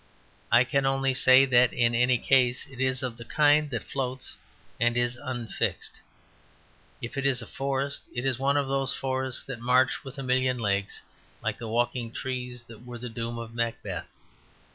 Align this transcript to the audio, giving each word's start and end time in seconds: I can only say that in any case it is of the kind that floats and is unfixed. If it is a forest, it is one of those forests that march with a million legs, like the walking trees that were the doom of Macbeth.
I 0.51 0.63
can 0.63 0.87
only 0.87 1.13
say 1.13 1.45
that 1.45 1.71
in 1.71 1.93
any 1.93 2.17
case 2.17 2.65
it 2.71 2.79
is 2.81 3.03
of 3.03 3.17
the 3.17 3.23
kind 3.23 3.69
that 3.69 3.83
floats 3.83 4.35
and 4.79 4.97
is 4.97 5.15
unfixed. 5.15 5.99
If 7.03 7.19
it 7.19 7.25
is 7.27 7.43
a 7.43 7.45
forest, 7.45 8.09
it 8.15 8.25
is 8.25 8.39
one 8.39 8.57
of 8.57 8.67
those 8.67 8.95
forests 8.95 9.43
that 9.43 9.59
march 9.59 10.03
with 10.03 10.17
a 10.17 10.23
million 10.23 10.57
legs, 10.57 11.03
like 11.43 11.59
the 11.59 11.67
walking 11.69 12.11
trees 12.11 12.63
that 12.63 12.83
were 12.83 12.97
the 12.97 13.09
doom 13.09 13.37
of 13.37 13.53
Macbeth. 13.53 14.07